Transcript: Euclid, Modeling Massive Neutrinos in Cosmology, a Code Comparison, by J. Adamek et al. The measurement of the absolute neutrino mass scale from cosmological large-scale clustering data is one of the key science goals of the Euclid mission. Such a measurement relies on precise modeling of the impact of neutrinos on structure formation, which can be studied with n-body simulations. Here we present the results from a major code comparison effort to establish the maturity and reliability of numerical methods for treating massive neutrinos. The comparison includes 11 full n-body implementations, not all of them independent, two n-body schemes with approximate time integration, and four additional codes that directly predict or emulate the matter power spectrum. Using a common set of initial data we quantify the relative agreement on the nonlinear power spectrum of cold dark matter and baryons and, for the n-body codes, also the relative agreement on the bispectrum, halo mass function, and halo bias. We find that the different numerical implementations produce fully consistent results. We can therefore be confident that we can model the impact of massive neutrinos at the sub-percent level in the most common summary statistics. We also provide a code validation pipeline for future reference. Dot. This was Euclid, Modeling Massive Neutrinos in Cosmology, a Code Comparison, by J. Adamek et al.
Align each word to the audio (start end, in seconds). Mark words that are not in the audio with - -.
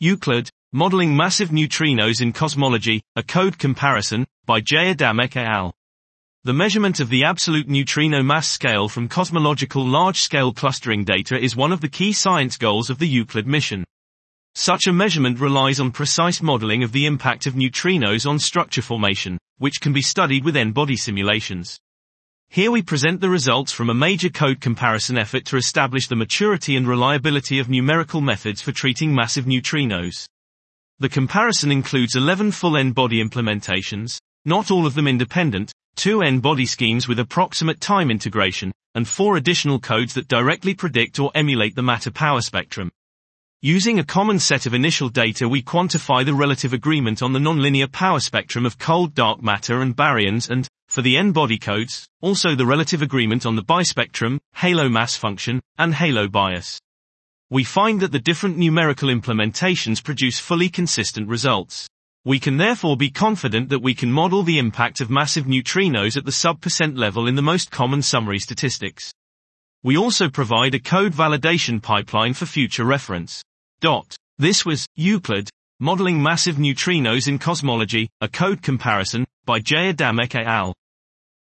Euclid, 0.00 0.48
Modeling 0.72 1.16
Massive 1.16 1.48
Neutrinos 1.48 2.20
in 2.20 2.32
Cosmology, 2.32 3.02
a 3.16 3.22
Code 3.24 3.58
Comparison, 3.58 4.24
by 4.46 4.60
J. 4.60 4.94
Adamek 4.94 5.34
et 5.34 5.44
al. 5.44 5.74
The 6.44 6.52
measurement 6.52 7.00
of 7.00 7.08
the 7.08 7.24
absolute 7.24 7.68
neutrino 7.68 8.22
mass 8.22 8.48
scale 8.48 8.88
from 8.88 9.08
cosmological 9.08 9.84
large-scale 9.84 10.52
clustering 10.52 11.02
data 11.02 11.36
is 11.36 11.56
one 11.56 11.72
of 11.72 11.80
the 11.80 11.88
key 11.88 12.12
science 12.12 12.56
goals 12.56 12.90
of 12.90 13.00
the 13.00 13.08
Euclid 13.08 13.48
mission. 13.48 13.82
Such 14.54 14.86
a 14.86 14.92
measurement 14.92 15.40
relies 15.40 15.80
on 15.80 15.90
precise 15.90 16.40
modeling 16.40 16.84
of 16.84 16.92
the 16.92 17.06
impact 17.06 17.48
of 17.48 17.54
neutrinos 17.54 18.24
on 18.24 18.38
structure 18.38 18.82
formation, 18.82 19.36
which 19.56 19.80
can 19.80 19.92
be 19.92 20.00
studied 20.00 20.44
with 20.44 20.56
n-body 20.56 20.96
simulations. 20.96 21.80
Here 22.50 22.70
we 22.70 22.80
present 22.80 23.20
the 23.20 23.28
results 23.28 23.72
from 23.72 23.90
a 23.90 23.94
major 23.94 24.30
code 24.30 24.62
comparison 24.62 25.18
effort 25.18 25.44
to 25.46 25.58
establish 25.58 26.08
the 26.08 26.16
maturity 26.16 26.76
and 26.76 26.88
reliability 26.88 27.58
of 27.58 27.68
numerical 27.68 28.22
methods 28.22 28.62
for 28.62 28.72
treating 28.72 29.14
massive 29.14 29.44
neutrinos. 29.44 30.26
The 30.98 31.10
comparison 31.10 31.70
includes 31.70 32.16
11 32.16 32.52
full 32.52 32.78
n-body 32.78 33.22
implementations, 33.22 34.18
not 34.46 34.70
all 34.70 34.86
of 34.86 34.94
them 34.94 35.06
independent, 35.06 35.72
two 35.94 36.22
n-body 36.22 36.64
schemes 36.64 37.06
with 37.06 37.18
approximate 37.18 37.82
time 37.82 38.10
integration, 38.10 38.72
and 38.94 39.06
four 39.06 39.36
additional 39.36 39.78
codes 39.78 40.14
that 40.14 40.26
directly 40.26 40.72
predict 40.72 41.20
or 41.20 41.30
emulate 41.34 41.74
the 41.74 41.82
matter 41.82 42.10
power 42.10 42.40
spectrum. 42.40 42.90
Using 43.60 43.98
a 43.98 44.04
common 44.04 44.38
set 44.38 44.64
of 44.64 44.72
initial 44.72 45.10
data 45.10 45.46
we 45.48 45.62
quantify 45.62 46.24
the 46.24 46.34
relative 46.34 46.72
agreement 46.72 47.22
on 47.22 47.34
the 47.34 47.40
nonlinear 47.40 47.92
power 47.92 48.20
spectrum 48.20 48.64
of 48.64 48.78
cold 48.78 49.14
dark 49.14 49.42
matter 49.42 49.82
and 49.82 49.94
baryons 49.94 50.48
and, 50.48 50.66
for 50.88 51.02
the 51.02 51.16
n-body 51.16 51.58
codes, 51.58 52.08
also 52.20 52.54
the 52.54 52.66
relative 52.66 53.02
agreement 53.02 53.46
on 53.46 53.56
the 53.56 53.62
bispectrum, 53.62 54.38
halo 54.56 54.88
mass 54.88 55.16
function, 55.16 55.60
and 55.78 55.94
halo 55.94 56.28
bias. 56.28 56.80
We 57.50 57.64
find 57.64 58.00
that 58.00 58.12
the 58.12 58.18
different 58.18 58.58
numerical 58.58 59.08
implementations 59.08 60.02
produce 60.02 60.38
fully 60.38 60.68
consistent 60.68 61.28
results. 61.28 61.88
We 62.24 62.40
can 62.40 62.56
therefore 62.56 62.96
be 62.96 63.10
confident 63.10 63.68
that 63.70 63.78
we 63.80 63.94
can 63.94 64.12
model 64.12 64.42
the 64.42 64.58
impact 64.58 65.00
of 65.00 65.08
massive 65.08 65.46
neutrinos 65.46 66.16
at 66.16 66.24
the 66.24 66.32
sub-percent 66.32 66.96
level 66.96 67.26
in 67.26 67.36
the 67.36 67.42
most 67.42 67.70
common 67.70 68.02
summary 68.02 68.38
statistics. 68.38 69.12
We 69.82 69.96
also 69.96 70.28
provide 70.28 70.74
a 70.74 70.80
code 70.80 71.12
validation 71.12 71.82
pipeline 71.82 72.34
for 72.34 72.44
future 72.44 72.84
reference. 72.84 73.42
Dot. 73.80 74.16
This 74.36 74.66
was 74.66 74.86
Euclid, 74.94 75.48
Modeling 75.80 76.20
Massive 76.20 76.56
Neutrinos 76.56 77.28
in 77.28 77.38
Cosmology, 77.38 78.08
a 78.20 78.26
Code 78.26 78.64
Comparison, 78.64 79.24
by 79.46 79.60
J. 79.60 79.92
Adamek 79.92 80.34
et 80.34 80.44
al. 80.44 80.74